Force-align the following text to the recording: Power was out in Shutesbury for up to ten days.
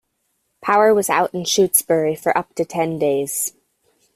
Power 0.63 0.95
was 0.95 1.11
out 1.11 1.31
in 1.31 1.43
Shutesbury 1.43 2.17
for 2.17 2.35
up 2.35 2.55
to 2.55 2.65
ten 2.65 2.97
days. 2.97 3.53